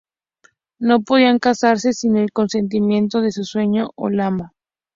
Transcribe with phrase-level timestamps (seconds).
[0.79, 4.51] No podían casarse sin el consentimiento de su señor o lama.